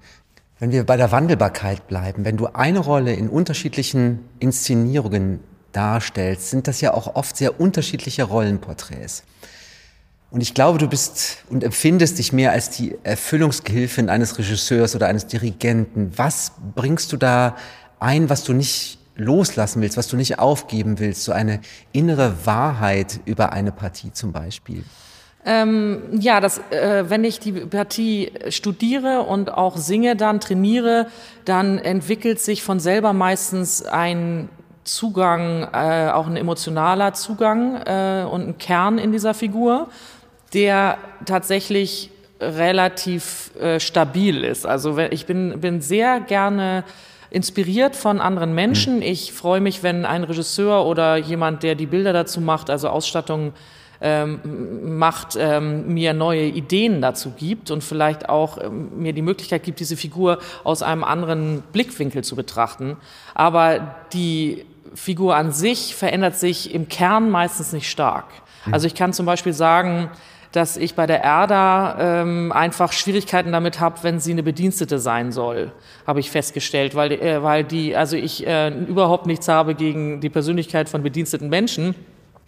Wenn 0.62 0.72
wir 0.72 0.86
bei 0.86 0.96
der 0.96 1.12
Wandelbarkeit 1.12 1.88
bleiben, 1.88 2.24
wenn 2.24 2.38
du 2.38 2.46
eine 2.46 2.78
Rolle 2.78 3.14
in 3.14 3.30
unterschiedlichen 3.30 4.20
Inszenierungen 4.38 5.40
darstellst, 5.72 6.52
sind 6.52 6.68
das 6.68 6.82
ja 6.82 6.94
auch 6.94 7.16
oft 7.16 7.36
sehr 7.36 7.60
unterschiedliche 7.60 8.22
Rollenporträts. 8.22 9.24
Und 10.30 10.42
ich 10.42 10.54
glaube, 10.54 10.78
du 10.78 10.88
bist 10.88 11.46
und 11.50 11.64
empfindest 11.64 12.20
dich 12.20 12.32
mehr 12.32 12.52
als 12.52 12.70
die 12.70 12.96
Erfüllungsgehilfin 13.02 14.08
eines 14.08 14.38
Regisseurs 14.38 14.96
oder 14.96 15.08
eines 15.08 15.26
Dirigenten. 15.26 16.12
Was 16.16 16.52
bringst 16.76 17.12
du 17.12 17.18
da 17.18 17.56
ein, 18.00 18.30
was 18.30 18.44
du 18.44 18.54
nicht 18.54 19.00
loslassen 19.16 19.82
willst, 19.82 19.98
was 19.98 20.10
du 20.10 20.16
nicht 20.16 20.38
aufgeben 20.38 21.00
willst? 21.00 21.24
So 21.24 21.32
eine 21.32 21.60
innere 21.92 22.46
Wahrheit 22.46 23.20
über 23.26 23.52
eine 23.52 23.72
Partie 23.72 24.14
zum 24.14 24.32
Beispiel. 24.32 24.84
Ähm, 25.44 26.02
ja, 26.20 26.40
das, 26.40 26.60
äh, 26.70 27.06
wenn 27.08 27.24
ich 27.24 27.40
die 27.40 27.52
Partie 27.52 28.32
studiere 28.50 29.22
und 29.22 29.52
auch 29.52 29.76
singe, 29.76 30.16
dann 30.16 30.40
trainiere, 30.40 31.08
dann 31.46 31.80
entwickelt 31.80 32.40
sich 32.40 32.62
von 32.62 32.80
selber 32.80 33.14
meistens 33.14 33.84
ein 33.84 34.50
Zugang, 34.84 35.68
äh, 35.74 36.10
auch 36.12 36.28
ein 36.28 36.38
emotionaler 36.38 37.14
Zugang 37.14 37.76
äh, 37.86 38.26
und 38.30 38.48
ein 38.48 38.58
Kern 38.58 38.98
in 38.98 39.12
dieser 39.12 39.34
Figur, 39.34 39.90
der 40.54 40.98
tatsächlich 41.26 42.12
relativ 42.40 43.52
äh, 43.60 43.80
stabil 43.80 44.44
ist. 44.44 44.66
Also 44.66 44.98
ich 44.98 45.26
bin, 45.26 45.60
bin 45.62 45.82
sehr 45.82 46.20
gerne 46.20 46.84
inspiriert 47.30 47.96
von 47.96 48.20
anderen 48.20 48.54
Menschen. 48.54 48.98
Mhm. 48.98 49.02
Ich 49.04 49.32
freue 49.32 49.62
mich, 49.62 49.84
wenn 49.84 50.06
ein 50.06 50.24
Regisseur 50.24 50.86
oder 50.86 51.16
jemand, 51.18 51.64
der 51.64 51.76
die 51.76 51.86
Bilder 51.86 52.14
dazu 52.14 52.42
macht, 52.42 52.70
also 52.70 52.90
Ausstattung 52.90 53.54
ähm, 54.02 54.98
macht, 54.98 55.38
ähm, 55.40 55.94
mir 55.94 56.14
neue 56.14 56.46
Ideen 56.46 57.02
dazu 57.02 57.32
gibt 57.38 57.72
und 57.72 57.84
vielleicht 57.84 58.30
auch 58.30 58.58
ähm, 58.62 58.90
mir 59.02 59.14
die 59.14 59.22
Möglichkeit 59.22 59.64
gibt, 59.64 59.80
diese 59.80 59.96
Figur 59.96 60.40
aus 60.64 60.82
einem 60.82 61.04
anderen 61.04 61.62
Blickwinkel 61.72 62.24
zu 62.24 62.36
betrachten. 62.36 62.98
Aber 63.36 63.96
die 64.14 64.66
Figur 64.94 65.36
an 65.36 65.52
sich 65.52 65.96
verändert 65.96 66.36
sich 66.36 66.74
im 66.74 66.90
Kern 66.90 67.30
meistens 67.30 67.74
nicht 67.74 67.90
stark. 67.90 68.26
Mhm. 68.66 68.74
Also 68.74 68.88
ich 68.88 68.96
kann 68.96 69.14
zum 69.14 69.26
Beispiel 69.26 69.54
sagen, 69.54 70.10
dass 70.52 70.76
ich 70.76 70.96
bei 70.96 71.08
der 71.08 71.24
Erda 71.24 72.22
ähm, 72.22 72.52
einfach 72.52 72.92
Schwierigkeiten 72.92 73.52
damit 73.52 73.80
habe, 73.80 74.00
wenn 74.02 74.20
sie 74.20 74.32
eine 74.32 74.44
Bedienstete 74.44 75.00
sein 75.00 75.32
soll, 75.32 75.72
habe 76.06 76.20
ich 76.20 76.30
festgestellt, 76.30 76.94
weil, 76.94 77.14
äh, 77.14 77.42
weil 77.42 77.64
die, 77.64 77.96
also 77.96 78.18
ich 78.18 78.46
äh, 78.46 78.70
überhaupt 78.70 79.28
nichts 79.28 79.48
habe 79.48 79.76
gegen 79.76 80.20
die 80.20 80.30
Persönlichkeit 80.30 80.90
von 80.90 81.04
bediensteten 81.04 81.50
Menschen 81.50 81.96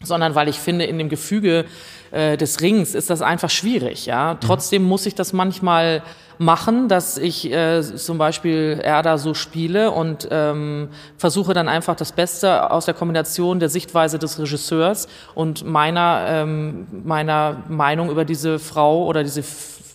sondern 0.04 0.36
weil 0.36 0.48
ich 0.48 0.60
finde, 0.60 0.86
in 0.86 0.98
dem 0.98 1.10
Gefüge 1.10 1.66
äh, 2.12 2.38
des 2.38 2.62
Rings 2.62 2.96
ist 2.96 3.10
das 3.10 3.22
einfach 3.22 3.50
schwierig. 3.50 4.06
Ja, 4.06 4.36
trotzdem 4.36 4.84
muss 4.84 5.06
ich 5.06 5.16
das 5.16 5.34
manchmal 5.34 6.04
machen, 6.38 6.88
dass 6.88 7.18
ich 7.18 7.52
äh, 7.52 7.82
zum 7.82 8.18
Beispiel 8.18 8.80
Erda 8.84 9.18
so 9.18 9.34
spiele 9.34 9.92
und 9.92 10.28
ähm, 10.32 10.90
versuche 11.18 11.54
dann 11.54 11.68
einfach 11.68 11.96
das 11.96 12.12
Beste 12.12 12.72
aus 12.72 12.86
der 12.86 12.94
Kombination 12.94 13.60
der 13.60 13.70
Sichtweise 13.70 14.20
des 14.20 14.40
Regisseurs 14.40 15.08
und 15.36 15.66
meiner 15.66 16.26
ähm, 16.28 16.88
meiner 17.04 17.64
Meinung 17.68 18.10
über 18.10 18.26
diese 18.26 18.60
Frau 18.60 19.06
oder 19.06 19.24
diese 19.24 19.44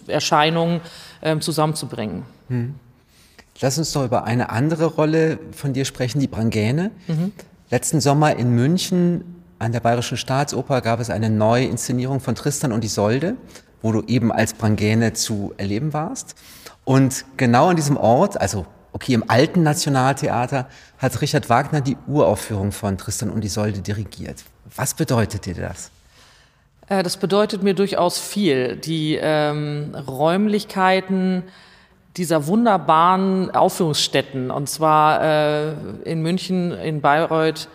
Erscheinung 0.06 0.80
ähm, 1.22 1.40
zusammenzubringen. 1.40 2.24
Hm. 2.48 2.74
Lass 3.60 3.76
uns 3.78 3.92
doch 3.92 4.04
über 4.04 4.24
eine 4.24 4.50
andere 4.50 4.86
Rolle 4.86 5.38
von 5.52 5.72
dir 5.72 5.84
sprechen, 5.84 6.20
die 6.20 6.28
Brangäne. 6.28 6.92
Mhm. 7.08 7.32
Letzten 7.70 8.00
Sommer 8.00 8.36
in 8.36 8.54
München 8.54 9.37
an 9.58 9.72
der 9.72 9.80
Bayerischen 9.80 10.16
Staatsoper 10.16 10.80
gab 10.80 11.00
es 11.00 11.10
eine 11.10 11.30
neue 11.30 11.64
Inszenierung 11.66 12.20
von 12.20 12.34
Tristan 12.34 12.72
und 12.72 12.84
Isolde, 12.84 13.36
wo 13.82 13.92
du 13.92 14.02
eben 14.06 14.32
als 14.32 14.54
Brangäne 14.54 15.12
zu 15.12 15.54
erleben 15.56 15.92
warst. 15.92 16.34
Und 16.84 17.24
genau 17.36 17.68
an 17.68 17.76
diesem 17.76 17.96
Ort, 17.96 18.40
also 18.40 18.66
Okay, 18.92 19.14
im 19.14 19.28
alten 19.28 19.62
Nationaltheater 19.62 20.66
hat 20.98 21.20
Richard 21.20 21.48
Wagner 21.48 21.80
die 21.80 21.96
Uraufführung 22.06 22.72
von 22.72 22.96
Tristan 22.98 23.30
und 23.30 23.44
Isolde 23.44 23.80
dirigiert. 23.80 24.44
Was 24.74 24.94
bedeutet 24.94 25.46
dir 25.46 25.54
das? 25.54 25.90
Äh, 26.88 27.02
das 27.02 27.16
bedeutet 27.16 27.62
mir 27.62 27.74
durchaus 27.74 28.18
viel. 28.18 28.76
Die 28.76 29.18
ähm, 29.20 29.94
Räumlichkeiten 29.94 31.44
dieser 32.16 32.46
wunderbaren 32.46 33.52
Aufführungsstätten, 33.52 34.50
und 34.50 34.68
zwar 34.68 35.22
äh, 35.22 35.72
in 36.04 36.22
München, 36.22 36.72
in 36.72 37.00
Bayreuth, 37.00 37.68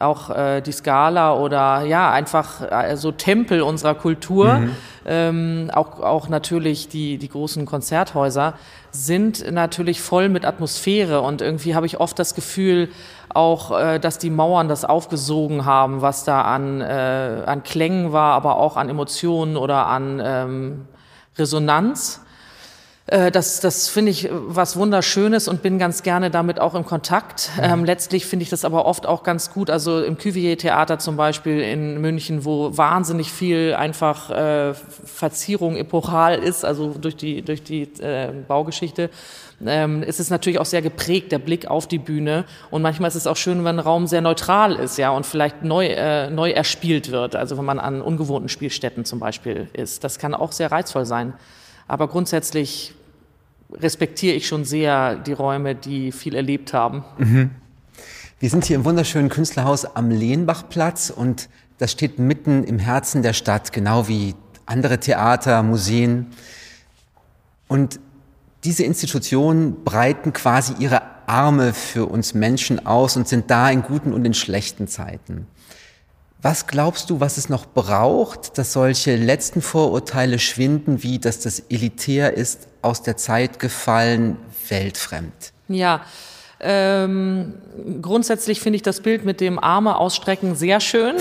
auch 0.00 0.30
äh, 0.30 0.60
die 0.60 0.72
Skala 0.72 1.34
oder 1.34 1.82
ja, 1.82 2.10
einfach 2.10 2.62
äh, 2.70 2.96
so 2.96 3.12
Tempel 3.12 3.62
unserer 3.62 3.94
Kultur, 3.94 4.54
mhm. 4.54 4.76
ähm, 5.06 5.70
auch, 5.72 6.00
auch 6.00 6.28
natürlich 6.28 6.88
die, 6.88 7.18
die 7.18 7.28
großen 7.28 7.66
Konzerthäuser, 7.66 8.54
sind 8.92 9.50
natürlich 9.52 10.00
voll 10.00 10.28
mit 10.28 10.44
Atmosphäre 10.44 11.20
und 11.20 11.42
irgendwie 11.42 11.74
habe 11.74 11.86
ich 11.86 12.00
oft 12.00 12.18
das 12.18 12.34
Gefühl, 12.34 12.88
auch, 13.28 13.78
äh, 13.78 13.98
dass 13.98 14.18
die 14.18 14.30
Mauern 14.30 14.68
das 14.68 14.84
aufgesogen 14.84 15.64
haben, 15.64 16.02
was 16.02 16.24
da 16.24 16.42
an, 16.42 16.80
äh, 16.80 17.42
an 17.46 17.62
Klängen 17.62 18.12
war, 18.12 18.34
aber 18.34 18.56
auch 18.56 18.76
an 18.76 18.88
Emotionen 18.88 19.56
oder 19.56 19.86
an 19.86 20.20
ähm, 20.24 20.88
Resonanz. 21.38 22.22
Äh, 23.10 23.32
das, 23.32 23.58
das 23.60 23.88
finde 23.88 24.12
ich 24.12 24.28
was 24.30 24.76
Wunderschönes 24.76 25.48
und 25.48 25.62
bin 25.62 25.78
ganz 25.78 26.02
gerne 26.02 26.30
damit 26.30 26.60
auch 26.60 26.74
im 26.74 26.84
Kontakt. 26.84 27.50
Ähm, 27.60 27.84
letztlich 27.84 28.24
finde 28.24 28.44
ich 28.44 28.50
das 28.50 28.64
aber 28.64 28.86
oft 28.86 29.04
auch 29.04 29.24
ganz 29.24 29.52
gut. 29.52 29.68
Also 29.68 30.02
im 30.02 30.16
Cuvier-Theater 30.16 30.98
zum 31.00 31.16
Beispiel 31.16 31.60
in 31.60 32.00
München, 32.00 32.44
wo 32.44 32.76
wahnsinnig 32.76 33.32
viel 33.32 33.74
einfach 33.74 34.30
äh, 34.30 34.74
Verzierung 34.74 35.76
epochal 35.76 36.38
ist, 36.38 36.64
also 36.64 36.94
durch 37.00 37.16
die, 37.16 37.42
durch 37.42 37.64
die 37.64 37.82
äh, 38.00 38.32
Baugeschichte. 38.46 39.10
Ähm, 39.66 40.02
ist 40.02 40.20
es 40.20 40.30
natürlich 40.30 40.58
auch 40.58 40.64
sehr 40.64 40.80
geprägt, 40.80 41.32
der 41.32 41.38
Blick 41.38 41.66
auf 41.66 41.88
die 41.88 41.98
Bühne. 41.98 42.44
Und 42.70 42.80
manchmal 42.80 43.08
ist 43.08 43.16
es 43.16 43.26
auch 43.26 43.36
schön, 43.36 43.58
wenn 43.64 43.76
ein 43.76 43.80
Raum 43.80 44.06
sehr 44.06 44.20
neutral 44.20 44.76
ist, 44.76 44.96
ja, 44.96 45.10
und 45.10 45.26
vielleicht 45.26 45.64
neu, 45.64 45.86
äh, 45.88 46.30
neu 46.30 46.50
erspielt 46.52 47.10
wird. 47.10 47.34
Also 47.34 47.58
wenn 47.58 47.64
man 47.64 47.80
an 47.80 48.00
ungewohnten 48.00 48.48
Spielstätten 48.48 49.04
zum 49.04 49.18
Beispiel 49.18 49.68
ist. 49.72 50.04
Das 50.04 50.18
kann 50.18 50.32
auch 50.32 50.52
sehr 50.52 50.70
reizvoll 50.70 51.04
sein. 51.04 51.34
Aber 51.88 52.06
grundsätzlich 52.06 52.94
respektiere 53.72 54.34
ich 54.34 54.46
schon 54.46 54.64
sehr 54.64 55.16
die 55.16 55.32
Räume, 55.32 55.74
die 55.74 56.12
viel 56.12 56.34
erlebt 56.34 56.72
haben. 56.72 57.04
Mhm. 57.18 57.50
Wir 58.38 58.48
sind 58.48 58.64
hier 58.64 58.76
im 58.76 58.84
wunderschönen 58.84 59.28
Künstlerhaus 59.28 59.84
am 59.84 60.10
Lehnbachplatz 60.10 61.10
und 61.10 61.48
das 61.78 61.92
steht 61.92 62.18
mitten 62.18 62.64
im 62.64 62.78
Herzen 62.78 63.22
der 63.22 63.32
Stadt, 63.32 63.72
genau 63.72 64.08
wie 64.08 64.34
andere 64.66 64.98
Theater, 64.98 65.62
Museen. 65.62 66.26
Und 67.68 68.00
diese 68.64 68.84
Institutionen 68.84 69.84
breiten 69.84 70.32
quasi 70.32 70.74
ihre 70.78 71.02
Arme 71.26 71.72
für 71.72 72.06
uns 72.06 72.34
Menschen 72.34 72.84
aus 72.86 73.16
und 73.16 73.28
sind 73.28 73.50
da 73.50 73.70
in 73.70 73.82
guten 73.82 74.12
und 74.12 74.24
in 74.24 74.34
schlechten 74.34 74.88
Zeiten. 74.88 75.46
Was 76.42 76.66
glaubst 76.66 77.10
du, 77.10 77.20
was 77.20 77.36
es 77.36 77.50
noch 77.50 77.66
braucht, 77.66 78.56
dass 78.56 78.72
solche 78.72 79.16
letzten 79.16 79.60
Vorurteile 79.60 80.38
schwinden, 80.38 81.02
wie 81.02 81.18
dass 81.18 81.40
das 81.40 81.60
elitär 81.68 82.34
ist, 82.34 82.68
aus 82.80 83.02
der 83.02 83.18
Zeit 83.18 83.58
gefallen, 83.58 84.38
weltfremd? 84.68 85.52
Ja, 85.68 86.00
ähm, 86.62 87.54
grundsätzlich 88.02 88.60
finde 88.60 88.76
ich 88.76 88.82
das 88.82 89.00
Bild 89.00 89.24
mit 89.24 89.40
dem 89.40 89.58
Arme 89.58 89.96
ausstrecken 89.96 90.54
sehr 90.54 90.80
schön. 90.80 91.16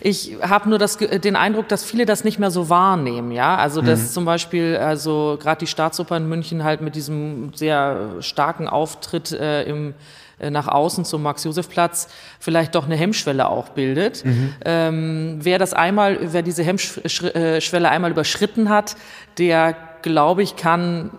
Ich 0.00 0.36
habe 0.40 0.68
nur 0.68 0.78
das, 0.78 0.98
den 0.98 1.36
Eindruck, 1.36 1.68
dass 1.68 1.84
viele 1.84 2.06
das 2.06 2.22
nicht 2.24 2.38
mehr 2.38 2.50
so 2.50 2.68
wahrnehmen. 2.68 3.32
Ja, 3.32 3.56
also 3.56 3.80
dass 3.80 4.00
mhm. 4.00 4.06
zum 4.06 4.24
Beispiel, 4.24 4.76
also 4.76 5.36
gerade 5.40 5.60
die 5.60 5.66
Staatsoper 5.66 6.16
in 6.16 6.28
München 6.28 6.62
halt 6.62 6.80
mit 6.80 6.94
diesem 6.94 7.52
sehr 7.54 8.16
starken 8.20 8.68
Auftritt 8.68 9.32
äh, 9.32 9.64
im 9.64 9.94
nach 10.50 10.68
außen 10.68 11.04
zum 11.04 11.22
Max-Josef-Platz 11.22 12.08
vielleicht 12.40 12.74
doch 12.74 12.86
eine 12.86 12.96
Hemmschwelle 12.96 13.48
auch 13.48 13.70
bildet. 13.70 14.24
Mhm. 14.24 14.54
Ähm, 14.64 15.38
wer 15.40 15.58
das 15.58 15.74
einmal, 15.74 16.18
wer 16.20 16.42
diese 16.42 16.62
Hemmschwelle 16.64 17.88
einmal 17.88 18.10
überschritten 18.10 18.68
hat, 18.68 18.96
der 19.38 19.76
glaube 20.02 20.42
ich, 20.42 20.56
kann 20.56 21.10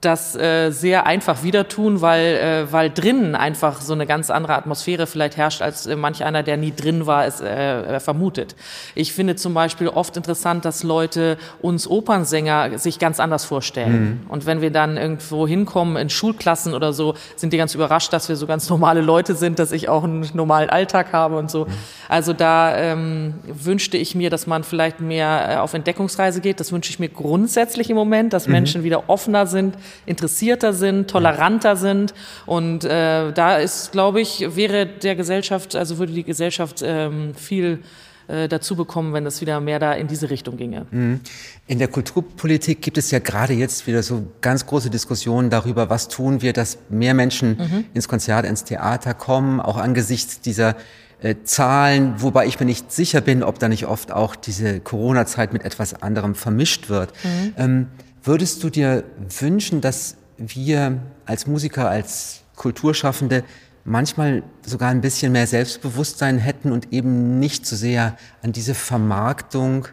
das 0.00 0.36
äh, 0.36 0.70
sehr 0.70 1.06
einfach 1.06 1.42
wieder 1.42 1.68
tun, 1.68 2.00
weil, 2.00 2.34
äh, 2.34 2.72
weil 2.72 2.90
drinnen 2.90 3.34
einfach 3.34 3.80
so 3.80 3.92
eine 3.92 4.06
ganz 4.06 4.30
andere 4.30 4.54
Atmosphäre 4.54 5.06
vielleicht 5.06 5.36
herrscht, 5.36 5.60
als 5.60 5.86
äh, 5.86 5.96
manch 5.96 6.24
einer, 6.24 6.42
der 6.42 6.56
nie 6.56 6.72
drin 6.74 7.06
war, 7.06 7.26
es 7.26 7.40
äh, 7.40 7.98
vermutet. 7.98 8.54
Ich 8.94 9.12
finde 9.12 9.34
zum 9.36 9.54
Beispiel 9.54 9.88
oft 9.88 10.16
interessant, 10.16 10.64
dass 10.64 10.84
Leute 10.84 11.36
uns 11.60 11.88
Opernsänger 11.88 12.78
sich 12.78 13.00
ganz 13.00 13.18
anders 13.18 13.44
vorstellen. 13.44 14.20
Mhm. 14.24 14.30
Und 14.30 14.46
wenn 14.46 14.60
wir 14.60 14.70
dann 14.70 14.96
irgendwo 14.96 15.48
hinkommen 15.48 15.96
in 15.96 16.10
Schulklassen 16.10 16.74
oder 16.74 16.92
so, 16.92 17.14
sind 17.34 17.52
die 17.52 17.56
ganz 17.56 17.74
überrascht, 17.74 18.12
dass 18.12 18.28
wir 18.28 18.36
so 18.36 18.46
ganz 18.46 18.70
normale 18.70 19.00
Leute 19.00 19.34
sind, 19.34 19.58
dass 19.58 19.72
ich 19.72 19.88
auch 19.88 20.04
einen 20.04 20.28
normalen 20.34 20.70
Alltag 20.70 21.12
habe 21.12 21.38
und 21.38 21.50
so. 21.50 21.64
Mhm. 21.64 21.72
Also 22.08 22.32
da 22.32 22.76
ähm, 22.76 23.34
wünschte 23.46 23.96
ich 23.96 24.14
mir, 24.14 24.30
dass 24.30 24.46
man 24.46 24.62
vielleicht 24.62 25.00
mehr 25.00 25.48
äh, 25.48 25.56
auf 25.56 25.74
Entdeckungsreise 25.74 26.40
geht. 26.40 26.60
Das 26.60 26.70
wünsche 26.70 26.90
ich 26.90 27.00
mir 27.00 27.08
grundsätzlich 27.08 27.90
im 27.90 27.96
Moment, 27.96 28.32
dass 28.32 28.46
mhm. 28.46 28.52
Menschen 28.52 28.84
wieder 28.84 29.08
offener 29.08 29.46
sind 29.46 29.71
interessierter 30.06 30.72
sind, 30.72 31.08
toleranter 31.08 31.76
sind. 31.76 32.14
Und 32.46 32.84
äh, 32.84 33.32
da 33.32 33.56
ist, 33.56 33.92
glaube 33.92 34.20
ich, 34.20 34.56
wäre 34.56 34.86
der 34.86 35.16
Gesellschaft, 35.16 35.76
also 35.76 35.98
würde 35.98 36.12
die 36.12 36.24
Gesellschaft 36.24 36.82
ähm, 36.84 37.34
viel 37.34 37.80
äh, 38.28 38.48
dazu 38.48 38.76
bekommen, 38.76 39.12
wenn 39.12 39.26
es 39.26 39.40
wieder 39.40 39.60
mehr 39.60 39.78
da 39.78 39.92
in 39.92 40.06
diese 40.06 40.30
Richtung 40.30 40.56
ginge. 40.56 40.86
Mhm. 40.90 41.20
In 41.66 41.78
der 41.78 41.88
Kulturpolitik 41.88 42.80
gibt 42.80 42.96
es 42.96 43.10
ja 43.10 43.18
gerade 43.18 43.52
jetzt 43.52 43.86
wieder 43.86 44.02
so 44.02 44.24
ganz 44.40 44.64
große 44.64 44.90
Diskussionen 44.90 45.50
darüber, 45.50 45.90
was 45.90 46.08
tun 46.08 46.40
wir, 46.40 46.52
dass 46.52 46.78
mehr 46.88 47.14
Menschen 47.14 47.58
mhm. 47.58 47.84
ins 47.94 48.08
Konzert, 48.08 48.46
ins 48.46 48.64
Theater 48.64 49.14
kommen, 49.14 49.60
auch 49.60 49.76
angesichts 49.76 50.40
dieser 50.40 50.76
äh, 51.20 51.36
Zahlen, 51.44 52.14
wobei 52.18 52.46
ich 52.46 52.58
mir 52.60 52.66
nicht 52.66 52.92
sicher 52.92 53.20
bin, 53.20 53.42
ob 53.42 53.58
da 53.58 53.68
nicht 53.68 53.86
oft 53.86 54.12
auch 54.12 54.36
diese 54.36 54.80
Corona-Zeit 54.80 55.52
mit 55.52 55.64
etwas 55.64 56.00
anderem 56.00 56.34
vermischt 56.34 56.88
wird. 56.88 57.12
Mhm. 57.24 57.54
Ähm, 57.56 57.86
Würdest 58.22 58.62
du 58.62 58.70
dir 58.70 59.04
wünschen, 59.40 59.80
dass 59.80 60.16
wir 60.38 61.00
als 61.26 61.46
Musiker, 61.46 61.88
als 61.88 62.42
Kulturschaffende 62.56 63.44
manchmal 63.84 64.44
sogar 64.64 64.90
ein 64.90 65.00
bisschen 65.00 65.32
mehr 65.32 65.46
Selbstbewusstsein 65.46 66.38
hätten 66.38 66.70
und 66.70 66.92
eben 66.92 67.40
nicht 67.40 67.66
so 67.66 67.74
sehr 67.74 68.16
an 68.42 68.52
diese 68.52 68.74
Vermarktung 68.74 69.88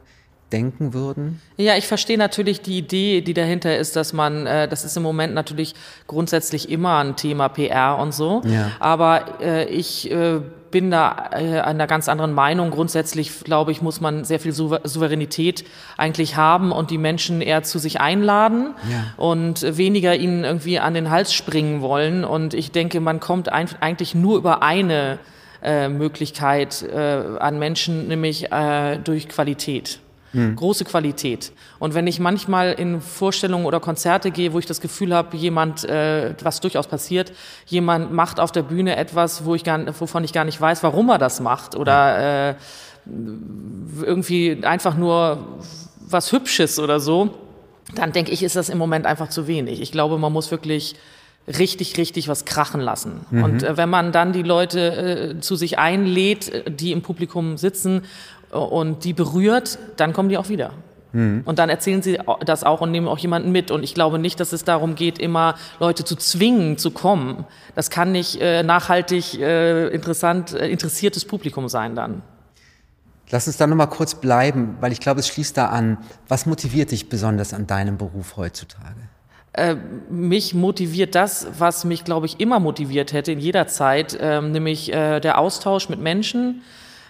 denken 0.52 0.94
würden? 0.94 1.42
Ja, 1.58 1.76
ich 1.76 1.88
verstehe 1.88 2.18
natürlich 2.18 2.62
die 2.62 2.78
Idee, 2.78 3.22
die 3.22 3.34
dahinter 3.34 3.78
ist, 3.78 3.96
dass 3.96 4.14
man, 4.14 4.46
äh, 4.46 4.68
das 4.68 4.84
ist 4.84 4.96
im 4.98 5.04
Moment 5.04 5.34
natürlich 5.34 5.74
grundsätzlich 6.08 6.70
immer 6.70 7.00
ein 7.00 7.16
Thema 7.16 7.50
PR 7.50 7.98
und 7.98 8.14
so. 8.14 8.42
Ja. 8.46 8.72
Aber 8.80 9.42
äh, 9.42 9.66
ich 9.66 10.12
äh, 10.12 10.42
bin 10.72 10.92
da 10.92 11.30
äh, 11.32 11.60
einer 11.60 11.88
ganz 11.88 12.10
anderen 12.10 12.34
Meinung. 12.34 12.72
Grundsätzlich, 12.72 13.44
glaube 13.44 13.72
ich, 13.72 13.82
muss 13.82 14.02
man 14.02 14.24
sehr 14.24 14.40
viel 14.40 14.54
Souveränität 14.54 15.66
eigentlich 15.98 16.36
haben 16.36 16.72
und 16.72 16.92
die 16.92 16.98
Menschen 16.98 17.42
eher 17.42 17.64
zu 17.64 17.80
sich 17.80 18.00
einladen 18.00 18.76
ja. 18.90 19.14
und 19.18 19.78
weniger 19.78 20.16
ihnen 20.16 20.44
irgendwie 20.44 20.80
an 20.80 20.94
den 20.94 21.10
Hals 21.10 21.34
springen 21.34 21.82
wollen. 21.82 22.24
Und 22.24 22.54
ich 22.54 22.72
denke, 22.72 23.00
man 23.00 23.20
kommt 23.20 23.50
eigentlich 23.52 24.16
nur 24.16 24.38
über 24.38 24.64
eine 24.64 25.20
äh, 25.62 25.90
Möglichkeit 25.90 26.84
äh, 26.84 27.38
an 27.40 27.60
Menschen, 27.60 28.08
nämlich 28.08 28.52
äh, 28.52 28.98
durch 28.98 29.28
Qualität. 29.28 30.00
Mhm. 30.34 30.56
Große 30.56 30.86
Qualität. 30.86 31.52
Und 31.80 31.94
wenn 31.94 32.08
ich 32.08 32.20
manchmal 32.20 32.74
in 32.74 33.02
Vorstellungen 33.02 33.66
oder 33.66 33.80
Konzerte 33.80 34.32
gehe, 34.32 34.54
wo 34.54 34.60
ich 34.60 34.66
das 34.66 34.82
Gefühl 34.82 35.14
habe, 35.14 35.36
jemand, 35.38 35.84
äh, 35.86 36.36
was 36.44 36.60
durchaus 36.60 36.88
passiert, 36.88 37.32
jemand 37.66 38.14
macht 38.14 38.40
auf 38.40 38.52
der 38.52 38.64
Bühne 38.64 38.96
etwas, 38.96 39.46
wo 39.46 39.56
ich 39.56 39.64
gar, 39.64 39.80
wovon 40.00 40.24
ich 40.24 40.34
gar 40.34 40.46
nicht 40.46 40.60
weiß, 40.60 40.84
warum 40.84 41.10
er 41.10 41.18
das 41.18 41.40
macht 41.40 41.76
oder 41.76 42.50
äh, 42.50 42.56
irgendwie 44.04 44.60
einfach 44.64 44.96
nur 44.96 45.60
was 46.08 46.32
Hübsches 46.32 46.80
oder 46.80 47.00
so, 47.00 47.32
dann 47.96 48.12
denke 48.12 48.32
ich, 48.32 48.44
ist 48.44 48.56
das 48.56 48.70
im 48.70 48.78
Moment 48.78 49.06
einfach 49.06 49.30
zu 49.30 49.48
wenig. 49.48 49.82
Ich 49.82 49.92
glaube, 49.92 50.18
man 50.18 50.32
muss 50.32 50.52
wirklich 50.52 50.96
richtig, 51.48 51.98
richtig 51.98 52.28
was 52.28 52.46
krachen 52.46 52.82
lassen. 52.82 53.26
Mhm. 53.32 53.44
Und 53.44 53.64
äh, 53.64 53.78
wenn 53.78 53.90
man 53.90 54.12
dann 54.12 54.34
die 54.34 54.44
Leute 54.44 55.36
äh, 55.38 55.40
zu 55.40 55.56
sich 55.56 55.80
einlädt, 55.80 56.50
äh, 56.50 56.72
die 56.72 56.92
im 56.92 57.02
Publikum 57.02 57.58
sitzen 57.58 58.04
und 58.51 59.03
die 59.03 59.13
berührt, 59.13 59.79
dann 59.98 60.13
kommen 60.13 60.29
die 60.29 60.38
auch 60.38 60.50
wieder. 60.50 60.72
Mhm. 61.12 61.41
Und 61.46 61.60
dann 61.60 61.70
erzählen 61.70 62.01
sie 62.01 62.20
das 62.46 62.63
auch 62.63 62.82
und 62.82 62.91
nehmen 62.91 63.08
auch 63.08 63.18
jemanden 63.18 63.51
mit. 63.51 63.72
Und 63.72 63.84
ich 63.84 63.94
glaube 63.94 64.20
nicht, 64.20 64.39
dass 64.39 64.53
es 64.53 64.63
darum 64.63 64.96
geht, 64.96 65.20
immer 65.20 65.56
Leute 65.79 66.03
zu 66.03 66.15
zwingen, 66.15 66.77
zu 66.77 66.91
kommen. 66.91 67.46
Das 67.75 67.89
kann 67.89 68.12
nicht 68.12 68.41
äh, 68.41 68.63
nachhaltig 68.63 69.39
äh, 69.39 69.88
interessant, 69.88 70.53
äh, 70.53 70.68
interessiertes 70.70 71.25
Publikum 71.25 71.68
sein 71.70 71.96
dann. 71.96 72.22
Lass 73.32 73.46
uns 73.46 73.58
da 73.58 73.68
nochmal 73.68 73.89
kurz 73.89 74.15
bleiben, 74.15 74.77
weil 74.79 74.91
ich 74.91 75.00
glaube, 75.00 75.20
es 75.20 75.27
schließt 75.27 75.56
da 75.56 75.68
an. 75.68 76.00
Was 76.27 76.46
motiviert 76.48 76.91
dich 76.91 77.10
besonders 77.10 77.53
an 77.53 77.68
deinem 77.68 77.98
Beruf 77.98 78.38
heutzutage? 78.38 79.10
Äh, 79.53 79.75
mich 80.10 80.53
motiviert 80.53 81.15
das, 81.15 81.48
was 81.58 81.84
mich, 81.84 82.03
glaube 82.03 82.25
ich, 82.25 82.39
immer 82.39 82.60
motiviert 82.60 83.13
hätte 83.13 83.32
in 83.32 83.39
jeder 83.39 83.68
Zeit, 83.68 84.18
ähm, 84.20 84.51
nämlich 84.51 84.94
äh, 84.94 85.20
der 85.20 85.38
Austausch 85.38 85.89
mit 85.89 86.00
Menschen, 86.00 86.62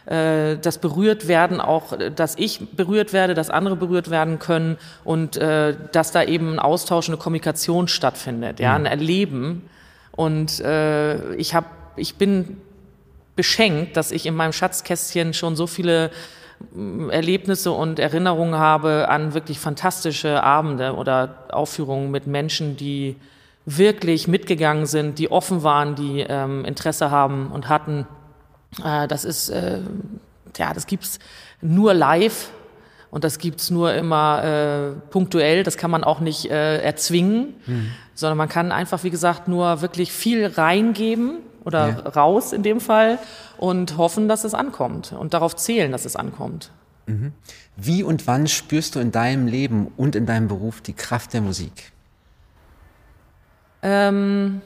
äh, 0.09 0.57
das 0.57 0.79
berührt 0.79 1.27
werden, 1.27 1.61
auch 1.61 1.95
dass 2.15 2.35
ich 2.35 2.59
berührt 2.71 3.13
werde, 3.13 3.35
dass 3.35 3.51
andere 3.51 3.75
berührt 3.75 4.09
werden 4.09 4.39
können 4.39 4.77
und 5.03 5.37
äh, 5.37 5.75
dass 5.91 6.11
da 6.11 6.23
eben 6.23 6.53
ein 6.53 6.59
Austausch, 6.59 7.09
eine 7.09 7.17
Kommunikation 7.17 7.87
stattfindet, 7.87 8.59
ja, 8.59 8.73
ein 8.73 8.81
mhm. 8.81 8.87
Erleben. 8.87 9.69
Und 10.11 10.59
äh, 10.61 11.35
ich, 11.35 11.53
hab, 11.53 11.65
ich 11.95 12.15
bin 12.15 12.57
beschenkt, 13.35 13.95
dass 13.97 14.11
ich 14.11 14.25
in 14.25 14.35
meinem 14.35 14.51
Schatzkästchen 14.51 15.33
schon 15.33 15.55
so 15.55 15.67
viele 15.67 16.09
mm, 16.73 17.11
Erlebnisse 17.11 17.71
und 17.71 17.99
Erinnerungen 17.99 18.55
habe 18.55 19.09
an 19.09 19.35
wirklich 19.35 19.59
fantastische 19.59 20.43
Abende 20.43 20.95
oder 20.95 21.45
Aufführungen 21.51 22.09
mit 22.09 22.25
Menschen, 22.25 22.77
die 22.77 23.15
wirklich 23.65 24.27
mitgegangen 24.27 24.87
sind, 24.87 25.19
die 25.19 25.29
offen 25.29 25.61
waren, 25.61 25.93
die 25.93 26.25
ähm, 26.27 26.65
Interesse 26.65 27.11
haben 27.11 27.51
und 27.51 27.69
hatten. 27.69 28.07
Äh, 28.83 29.07
das 29.07 29.25
ist, 29.25 29.49
äh, 29.49 29.79
ja, 30.57 30.73
das 30.73 30.87
gibt's 30.87 31.19
nur 31.61 31.93
live 31.93 32.51
und 33.11 33.23
das 33.23 33.39
gibt's 33.39 33.69
nur 33.69 33.93
immer 33.93 34.43
äh, 34.43 34.91
punktuell. 35.09 35.63
Das 35.63 35.77
kann 35.77 35.91
man 35.91 36.03
auch 36.03 36.19
nicht 36.19 36.45
erzwingen, 36.45 37.55
mhm. 37.65 37.91
sondern 38.13 38.37
man 38.37 38.49
kann 38.49 38.71
einfach, 38.71 39.03
wie 39.03 39.09
gesagt, 39.09 39.47
nur 39.47 39.81
wirklich 39.81 40.11
viel 40.11 40.45
reingeben 40.45 41.37
oder 41.65 41.89
ja. 41.89 42.09
raus 42.09 42.53
in 42.53 42.63
dem 42.63 42.79
Fall 42.79 43.19
und 43.57 43.97
hoffen, 43.97 44.27
dass 44.27 44.43
es 44.43 44.53
ankommt 44.53 45.11
und 45.11 45.33
darauf 45.33 45.55
zählen, 45.55 45.91
dass 45.91 46.05
es 46.05 46.15
ankommt. 46.15 46.71
Mhm. 47.07 47.33
Wie 47.75 48.03
und 48.03 48.27
wann 48.27 48.47
spürst 48.47 48.95
du 48.95 48.99
in 48.99 49.11
deinem 49.11 49.47
Leben 49.47 49.91
und 49.97 50.15
in 50.15 50.25
deinem 50.25 50.47
Beruf 50.47 50.81
die 50.81 50.93
Kraft 50.93 51.33
der 51.33 51.41
Musik? 51.41 51.91
Ähm, 53.81 54.61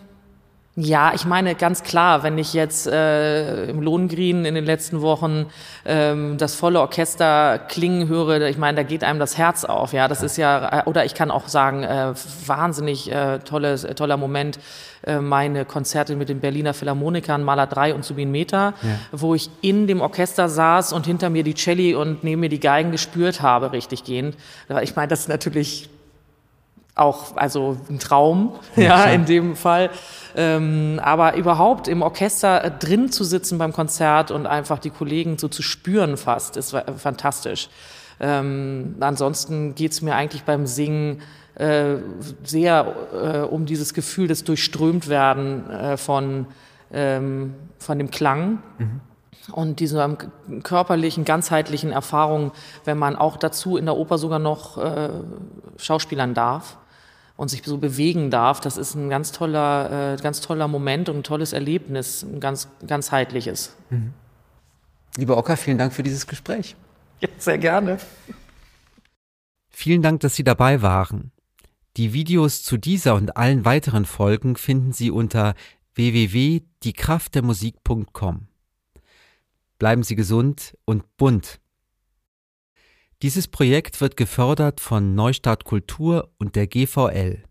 ja, 0.75 1.13
ich 1.13 1.25
meine 1.25 1.53
ganz 1.53 1.83
klar, 1.83 2.23
wenn 2.23 2.39
ich 2.39 2.55
jetzt 2.55 2.87
äh, 2.87 3.65
im 3.65 3.79
Lohngrin 3.83 4.43
in 4.43 4.55
den 4.55 4.65
letzten 4.65 5.01
Wochen 5.01 5.45
ähm, 5.85 6.37
das 6.39 6.55
volle 6.55 6.79
Orchester 6.79 7.59
klingen 7.59 8.07
höre, 8.07 8.41
ich 8.47 8.57
meine, 8.57 8.77
da 8.77 8.83
geht 8.83 9.03
einem 9.03 9.19
das 9.19 9.37
Herz 9.37 9.65
auf. 9.65 9.93
Ja, 9.93 10.07
das 10.07 10.23
ist 10.23 10.35
ja, 10.37 10.79
äh, 10.79 10.83
oder 10.85 11.05
ich 11.05 11.13
kann 11.13 11.29
auch 11.29 11.47
sagen, 11.47 11.83
äh, 11.83 12.13
wahnsinnig 12.47 13.11
äh, 13.11 13.37
tolles, 13.39 13.83
äh, 13.83 13.93
toller 13.93 14.17
Moment, 14.17 14.57
äh, 15.05 15.19
meine 15.19 15.63
Konzerte 15.65 16.15
mit 16.15 16.29
den 16.29 16.39
Berliner 16.39 16.73
Philharmonikern, 16.73 17.43
Maler 17.43 17.67
3 17.67 17.93
und 17.93 18.03
Subin 18.03 18.31
Meta, 18.31 18.73
ja. 18.81 18.89
wo 19.11 19.35
ich 19.35 19.51
in 19.61 19.85
dem 19.85 20.01
Orchester 20.01 20.49
saß 20.49 20.91
und 20.91 21.05
hinter 21.05 21.29
mir 21.29 21.43
die 21.43 21.53
Celli 21.53 21.93
und 21.93 22.23
neben 22.23 22.39
mir 22.39 22.49
die 22.49 22.59
Geigen 22.59 22.91
gespürt 22.91 23.43
habe, 23.43 23.73
richtig 23.73 24.05
gehend. 24.05 24.35
Ich 24.81 24.95
meine, 24.95 25.09
das 25.09 25.19
ist 25.19 25.29
natürlich 25.29 25.89
auch 26.95 27.35
also 27.35 27.77
ein 27.89 27.99
Traum, 27.99 28.53
ja, 28.75 28.83
ja 28.83 29.05
in 29.05 29.25
dem 29.25 29.55
Fall. 29.55 29.89
Ähm, 30.35 30.99
aber 31.03 31.35
überhaupt 31.35 31.87
im 31.87 32.01
Orchester 32.01 32.63
äh, 32.63 32.71
drin 32.71 33.11
zu 33.11 33.23
sitzen 33.23 33.57
beim 33.57 33.73
Konzert 33.73 34.31
und 34.31 34.45
einfach 34.45 34.79
die 34.79 34.89
Kollegen 34.89 35.37
so 35.37 35.47
zu 35.47 35.61
spüren 35.61 36.17
fast, 36.17 36.57
ist 36.57 36.75
fantastisch. 36.97 37.69
Ähm, 38.19 38.95
ansonsten 38.99 39.75
geht's 39.75 40.01
mir 40.01 40.15
eigentlich 40.15 40.43
beim 40.43 40.67
Singen 40.67 41.21
äh, 41.55 41.95
sehr 42.43 42.95
äh, 43.13 43.39
um 43.39 43.65
dieses 43.65 43.93
Gefühl 43.93 44.27
des 44.27 44.43
Durchströmtwerden 44.43 45.69
äh, 45.69 45.97
von, 45.97 46.47
ähm, 46.91 47.55
von 47.79 47.97
dem 47.97 48.11
Klang. 48.11 48.59
Mhm 48.77 49.01
und 49.51 49.81
diese 49.81 50.17
körperlichen, 50.63 51.25
ganzheitlichen 51.25 51.91
Erfahrungen, 51.91 52.53
wenn 52.85 52.97
man 52.97 53.17
auch 53.17 53.35
dazu 53.35 53.75
in 53.75 53.83
der 53.83 53.97
Oper 53.97 54.17
sogar 54.17 54.39
noch 54.39 54.77
äh, 54.77 55.09
schauspielern 55.75 56.33
darf 56.33 56.77
und 57.35 57.49
sich 57.49 57.63
so 57.63 57.77
bewegen 57.77 58.29
darf, 58.29 58.59
das 58.59 58.77
ist 58.77 58.93
ein 58.95 59.09
ganz 59.09 59.31
toller, 59.31 60.13
äh, 60.13 60.21
ganz 60.21 60.41
toller 60.41 60.67
Moment 60.67 61.09
und 61.09 61.17
ein 61.17 61.23
tolles 61.23 61.53
Erlebnis, 61.53 62.23
ein 62.23 62.39
ganz 62.39 62.67
ganzheitliches. 62.85 63.75
Mhm. 63.89 64.13
Lieber 65.17 65.37
Ocker, 65.37 65.57
vielen 65.57 65.77
Dank 65.77 65.93
für 65.93 66.03
dieses 66.03 66.27
Gespräch. 66.27 66.75
Ja, 67.19 67.29
sehr 67.37 67.57
gerne. 67.57 67.97
Vielen 69.69 70.01
Dank, 70.01 70.21
dass 70.21 70.35
Sie 70.35 70.43
dabei 70.43 70.81
waren. 70.81 71.31
Die 71.97 72.13
Videos 72.13 72.63
zu 72.63 72.77
dieser 72.77 73.15
und 73.15 73.37
allen 73.37 73.65
weiteren 73.65 74.05
Folgen 74.05 74.55
finden 74.55 74.93
Sie 74.93 75.11
unter 75.11 75.53
www.diekraftdermusik.com. 75.95 78.47
Bleiben 79.77 80.03
Sie 80.03 80.15
gesund 80.15 80.77
und 80.85 81.17
bunt. 81.17 81.59
Dieses 83.23 83.47
Projekt 83.47 84.01
wird 84.01 84.17
gefördert 84.17 84.81
von 84.81 85.15
Neustart 85.15 85.63
Kultur 85.63 86.33
und 86.39 86.57
der 86.57 86.67
GVL. 86.67 87.41